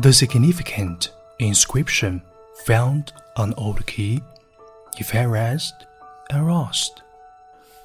[0.00, 2.22] The significant inscription
[2.64, 4.22] found on old key,
[4.98, 5.74] if erased,
[6.32, 7.02] aroused,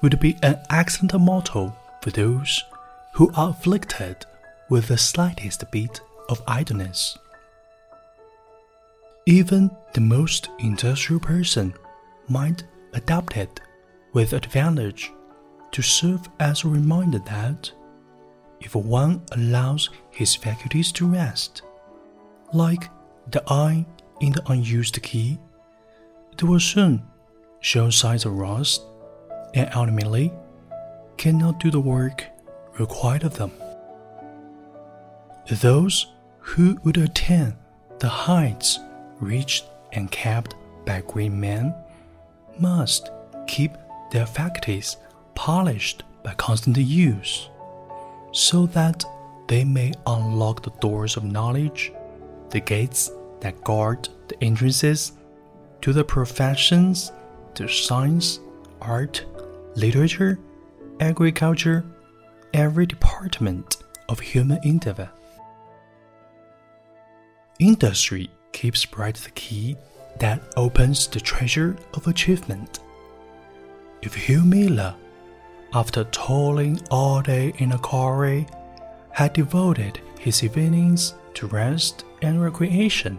[0.00, 2.62] would be an excellent motto for those
[3.14, 4.26] who are afflicted
[4.70, 7.18] with the slightest bit of idleness.
[9.26, 11.74] Even the most industrial person
[12.28, 12.62] might
[12.92, 13.60] adopt it
[14.12, 15.10] with advantage
[15.72, 17.72] to serve as a reminder that
[18.60, 21.62] if one allows his faculties to rest,
[22.54, 22.88] like
[23.30, 23.84] the eye
[24.20, 25.38] in the unused key,
[26.32, 27.02] it will soon
[27.60, 28.82] show signs of rust
[29.54, 30.32] and ultimately
[31.16, 32.24] cannot do the work
[32.78, 33.52] required of them.
[35.50, 36.06] Those
[36.38, 37.56] who would attain
[37.98, 38.80] the heights
[39.20, 41.74] reached and kept by great men
[42.58, 43.10] must
[43.46, 43.72] keep
[44.10, 44.96] their faculties
[45.34, 47.48] polished by constant use,
[48.32, 49.04] so that
[49.48, 51.92] they may unlock the doors of knowledge,
[52.50, 55.12] the gates that guard the entrances
[55.80, 57.12] to the professions,
[57.54, 58.40] to science,
[58.80, 59.24] art,
[59.76, 60.38] literature,
[61.00, 61.84] agriculture,
[62.52, 63.78] every department
[64.08, 65.10] of human endeavor.
[67.58, 69.76] Industry keeps bright the key
[70.18, 72.80] that opens the treasure of achievement.
[74.02, 74.94] If Hugh Miller,
[75.72, 78.46] after toiling all day in a quarry,
[79.10, 83.18] had devoted his evenings to rest and recreation,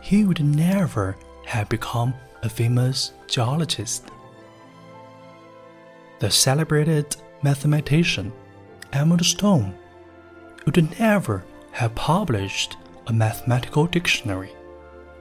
[0.00, 4.04] he would never have become a famous geologist.
[6.20, 8.32] The celebrated mathematician
[8.92, 9.74] Edmund Stone
[10.64, 14.50] would never have published a mathematical dictionary,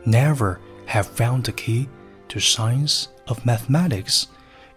[0.05, 1.89] never have found the key
[2.29, 4.27] to science of mathematics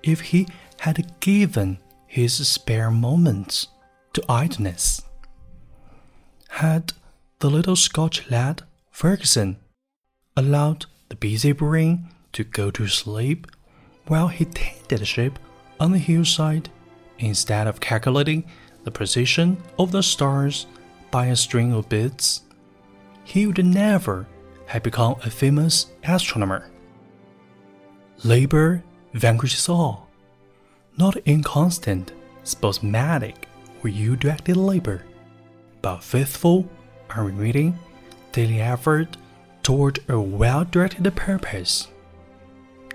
[0.03, 0.47] if he
[0.81, 3.69] had given his spare moments
[4.13, 5.03] to idleness.
[6.49, 6.93] Had
[7.41, 9.59] the little Scotch lad, Ferguson,
[10.37, 13.47] allowed the busy brain to go to sleep
[14.07, 15.39] while he tended a sheep
[15.79, 16.69] on the hillside
[17.19, 18.45] instead of calculating
[18.85, 20.67] the position of the stars
[21.11, 22.43] by a string of bits.
[23.25, 24.27] he would never
[24.67, 26.71] have become a famous astronomer.
[28.25, 28.83] Labor
[29.13, 30.09] vanquishes all.
[30.97, 32.13] Not inconstant,
[32.43, 33.47] spasmodic,
[33.85, 35.05] or you directed labor,
[35.83, 36.69] but faithful,
[37.11, 37.79] unremitting,
[38.33, 39.17] daily effort
[39.63, 41.89] toward a well directed purpose.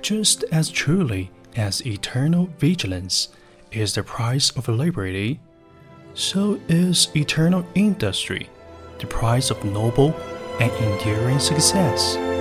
[0.02, 3.30] Just as truly as eternal vigilance
[3.72, 5.40] is the price of liberty,
[6.14, 8.50] so is eternal industry
[9.04, 10.16] the price of noble
[10.62, 12.33] and enduring success.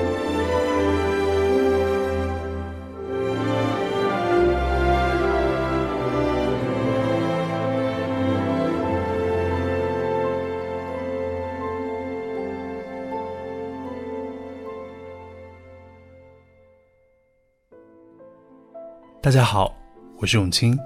[19.22, 19.72] 大家好，
[20.19, 20.77] 我是永清。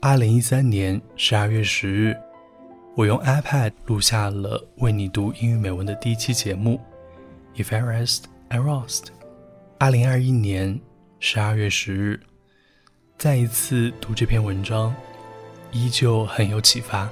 [0.00, 2.16] 二零一三年十二月十日，
[2.96, 6.80] 我用 iPad 录下了为你读英语美文的第一期节目。
[7.54, 9.08] If I rest, I rust。
[9.78, 10.80] 二零二一年
[11.20, 12.20] 十二月十日，
[13.18, 14.94] 再一次读这篇文章，
[15.70, 17.10] 依旧很有启发。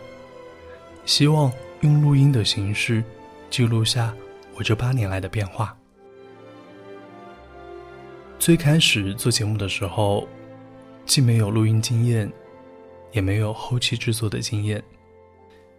[1.05, 3.05] 希望用录音的形式
[3.51, 4.15] 记录下
[4.55, 5.77] 我这八年来的变化。
[8.43, 10.27] 最开始做节目的时候，
[11.07, 12.29] 既没有录音经验，
[13.13, 14.83] 也没有后期制作的经验。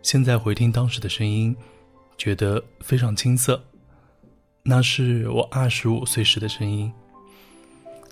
[0.01, 1.53] 现在回听当时的声音，
[2.17, 3.61] 觉得非常青涩。
[4.63, 6.89] 那是我二十五岁时的声音。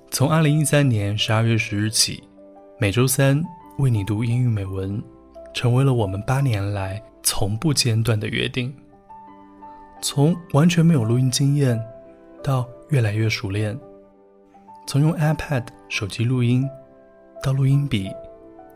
[0.10, 2.22] 从二零一三年十二月十日起，
[2.78, 3.42] 每周三
[3.78, 5.02] 为你读英语美文，
[5.54, 8.76] 成为了我们八年来从不间断的约定。
[10.02, 11.82] 从完全没有录音经验，
[12.44, 13.80] 到越来越熟练。
[14.86, 16.68] 从用 iPad 手机录音，
[17.42, 18.12] 到录音笔，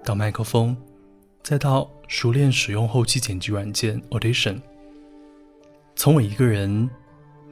[0.04, 0.76] 到麦克风，
[1.44, 4.62] 再到熟练使用后期剪辑软件 Audition。
[5.96, 6.90] 从我一个人，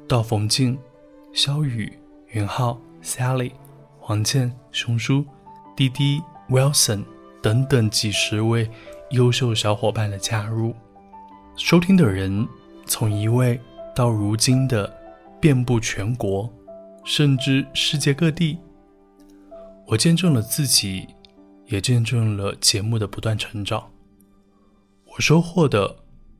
[0.07, 0.77] 到冯静、
[1.33, 1.91] 肖宇、
[2.27, 3.51] 云浩、Sally、
[3.99, 5.25] 黄健、熊叔、
[5.75, 7.03] 滴滴、Wilson
[7.41, 8.69] 等等几十位
[9.11, 10.73] 优秀小伙伴的加入，
[11.57, 12.47] 收听的人
[12.85, 13.59] 从一位
[13.93, 14.89] 到如今的
[15.41, 16.49] 遍布全国。
[17.03, 18.57] 甚至世界各地，
[19.87, 21.05] 我见证了自己，
[21.67, 23.91] 也见证了节目的不断成长。
[25.05, 25.95] 我收获的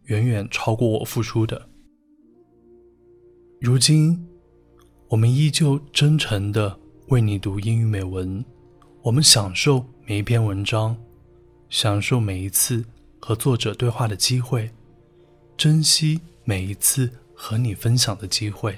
[0.06, 1.70] 远远超过我付出的。
[3.60, 4.26] 如今，
[5.10, 8.44] 我们依旧真诚的为你读英语美文，
[9.02, 10.98] 我们享受每一篇文章，
[11.70, 12.84] 享受每一次
[13.20, 14.72] 和作者对话的机会，
[15.56, 18.78] 珍惜每一次和你分享的机会。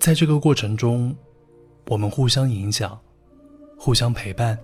[0.00, 1.14] 在这个过程中，
[1.88, 2.98] 我们互相影响，
[3.76, 4.58] 互相陪伴，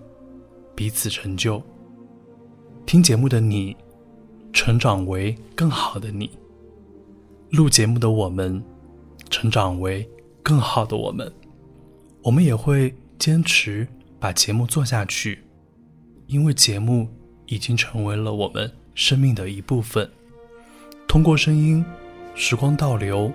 [0.73, 1.61] 彼此成就。
[2.87, 3.77] 听节目的你，
[4.51, 6.27] 成长为更好的你；
[7.51, 8.63] 录节目的我们，
[9.29, 10.09] 成长为
[10.41, 11.31] 更好的我们。
[12.23, 13.87] 我们也会坚持
[14.19, 15.43] 把节目做下去，
[16.25, 17.07] 因为节目
[17.45, 20.09] 已经成为了我们生命的一部分。
[21.07, 21.85] 通过声音，
[22.33, 23.31] 时光倒流，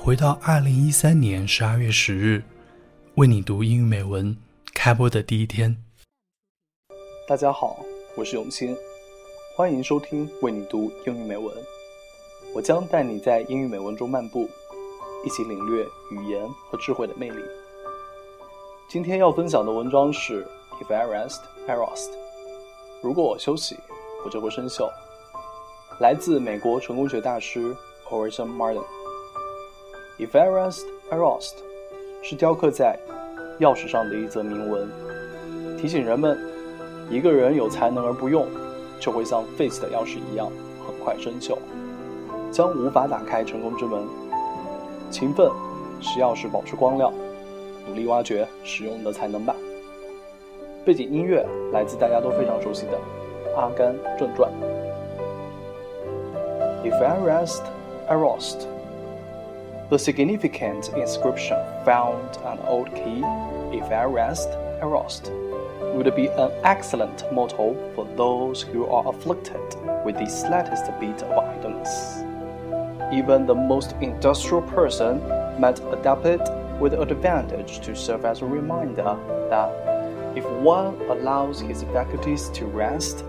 [0.00, 2.42] 回到二零一三年十二月十日，
[3.16, 4.34] 为你读英语美文
[4.72, 5.76] 开播的第一天。
[7.26, 7.84] 大家好。
[8.16, 8.74] 我是永清，
[9.54, 11.54] 欢迎收听为你读英语美文。
[12.54, 14.48] 我将带你在英语美文中漫步，
[15.26, 17.42] 一起领略语言和智慧的魅力。
[18.88, 20.46] 今天要分享的文章是
[20.80, 22.08] If I rest, I rust。
[23.02, 23.76] 如果我休息，
[24.24, 24.88] 我就会生锈。
[26.00, 27.76] 来自美国成功学大师
[28.08, 28.84] Orison Martin。
[30.18, 31.54] If I rest, I rust，
[32.22, 32.98] 是雕刻在
[33.60, 34.88] 钥匙上的一则铭文，
[35.78, 36.36] 提醒人们。
[37.08, 38.46] 一个人有才能而不用，
[39.00, 40.50] 就会像废弃的钥匙一样，
[40.86, 41.56] 很快生锈，
[42.50, 44.02] 将无法打开成功之门。
[45.10, 45.50] 勤奋
[46.02, 47.10] 使钥匙保持光亮，
[47.86, 49.54] 努力挖掘使用的才能吧。
[50.84, 52.98] 背景音乐来自大家都非常熟悉的
[53.56, 54.50] 《阿甘正传》。
[56.84, 57.62] If I rest,
[58.06, 58.66] I rust.
[59.90, 63.22] The significant inscription found on old key.
[63.74, 64.50] If I rest,
[64.82, 65.32] I rust.
[65.94, 69.62] would be an excellent motto for those who are afflicted
[70.04, 72.18] with the slightest bit of idleness.
[73.14, 75.26] Even the most industrial person
[75.58, 76.46] might adapt it
[76.78, 79.16] with advantage to serve as a reminder
[79.48, 79.70] that
[80.36, 83.24] if one allows his faculties to rest,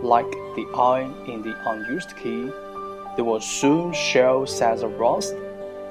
[0.00, 2.52] like the iron in the unused key,
[3.16, 5.34] they will soon show signs of rust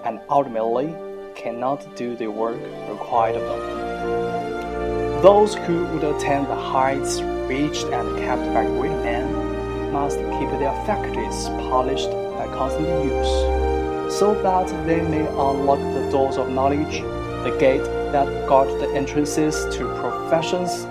[0.03, 0.93] and ultimately
[1.35, 2.59] cannot do the work
[2.89, 5.21] required of them.
[5.21, 10.73] Those who would attain the heights reached and kept by great men must keep their
[10.85, 13.33] faculties polished by constant use,
[14.19, 17.01] so that they may unlock the doors of knowledge,
[17.43, 20.83] the gate that guard the entrances to professions,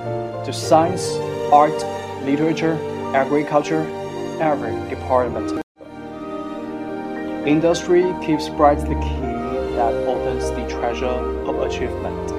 [0.46, 1.12] to science,
[1.52, 1.84] art,
[2.24, 2.78] literature,
[3.14, 3.82] agriculture,
[4.40, 5.62] every department.
[7.46, 12.30] Industry keeps bright the key that opens the treasure of achievement.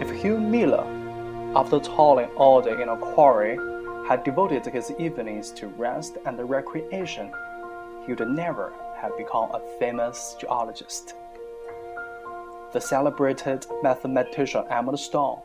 [0.00, 0.86] If Hugh Miller,
[1.54, 3.58] after toiling all day in a quarry,
[4.08, 7.30] had devoted his evenings to rest and recreation,
[8.06, 11.14] he would never have become a famous geologist.
[12.72, 15.40] The celebrated mathematician Edmund Stone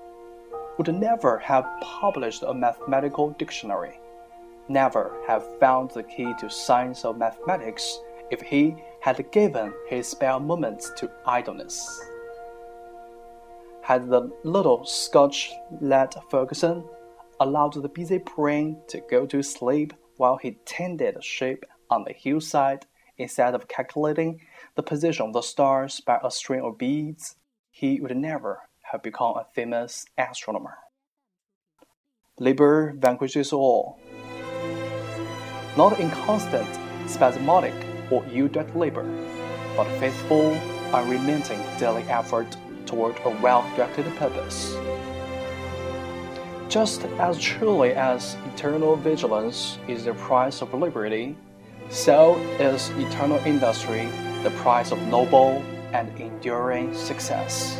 [0.77, 4.00] would never have published a mathematical dictionary,
[4.69, 7.99] never have found the key to science or mathematics
[8.31, 12.01] if he had given his spare moments to idleness
[13.87, 16.83] had the little Scotch lad Ferguson
[17.39, 22.85] allowed the busy brain to go to sleep while he tended sheep on the hillside
[23.17, 24.41] instead of calculating
[24.75, 27.37] the position of the stars by a string of beads,
[27.71, 30.80] he would never have become a famous astronomer.
[32.39, 33.97] Labor vanquishes all
[35.76, 36.69] Not inconstant,
[37.06, 37.74] spasmodic,
[38.10, 39.05] or ill-direct labor,
[39.76, 40.56] but faithful,
[40.93, 42.46] unremitting daily effort
[42.84, 44.76] toward a well-directed purpose.
[46.69, 51.36] Just as truly as eternal vigilance is the price of liberty,
[51.91, 54.08] so is eternal industry
[54.43, 55.62] the price of noble
[55.93, 57.76] and enduring success.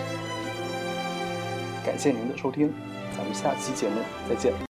[1.85, 2.73] 感谢您的收听，
[3.17, 3.97] 咱们下期节目
[4.29, 4.66] 再见。